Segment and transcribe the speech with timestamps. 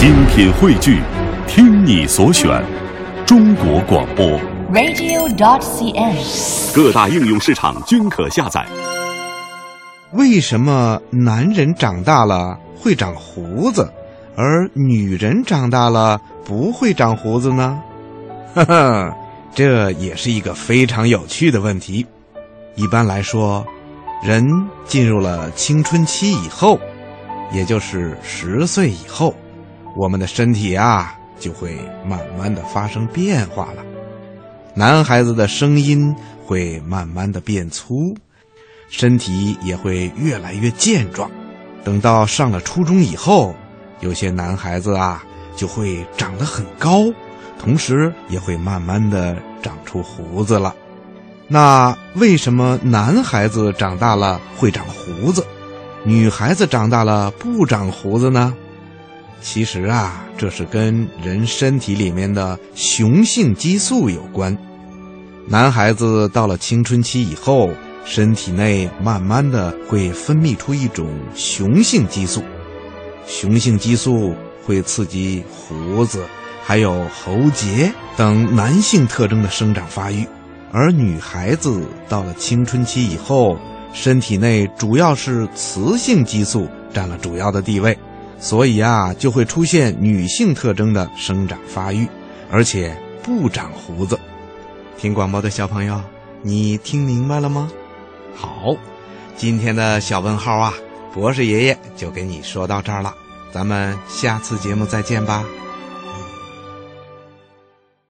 [0.00, 0.98] 精品汇聚，
[1.46, 2.64] 听你所选，
[3.26, 4.26] 中国广播。
[4.72, 6.74] radio.dot.cn，。
[6.74, 8.66] 各大应用市场均可下载。
[10.12, 13.92] 为什么男人长大了会长胡子，
[14.36, 17.78] 而女人长大了不会长胡子呢？
[18.54, 19.14] 呵呵，
[19.54, 22.06] 这也是一个非常有趣的问题。
[22.74, 23.66] 一般来说，
[24.24, 24.42] 人
[24.86, 26.80] 进入了青春期以后，
[27.52, 29.34] 也就是十岁以后，
[29.96, 31.76] 我们的身体啊就会
[32.06, 33.84] 慢慢的发生变化了。
[34.74, 38.14] 男孩子的声音会慢慢的变粗。
[38.92, 41.30] 身体也会越来越健壮。
[41.84, 43.54] 等到上了初中以后，
[44.00, 45.22] 有些男孩子啊
[45.54, 47.04] 就会长得很高，
[47.56, 50.74] 同时也会慢慢的长出胡子了。
[51.46, 55.46] 那为什么男孩子长大了会长胡子，
[56.02, 58.52] 女孩子长大了不长胡子呢？
[59.40, 64.56] 其实啊，这是跟人身体里面的雄性激素有关。
[65.46, 67.70] 男孩子到了青春期以后，
[68.04, 72.42] 身体内慢慢的会分泌出一种雄性激素，
[73.26, 76.24] 雄性激素会刺激胡子、
[76.62, 77.92] 还有喉结。
[78.16, 80.26] 等男性特征的生长发育，
[80.70, 83.56] 而女孩子到了青春期以后，
[83.92, 87.96] 身体内主要是雌性激素占了主要的地位，
[88.40, 92.08] 所以啊，就会出现女性特征的生长发育，
[92.50, 94.18] 而且不长胡子。
[94.96, 96.00] 听广播的小朋友，
[96.42, 97.70] 你听明白了吗？
[98.34, 98.74] 好，
[99.36, 100.72] 今天的小问号啊，
[101.12, 103.14] 博士爷爷就给你说到这儿了，
[103.52, 105.44] 咱们下次节目再见吧。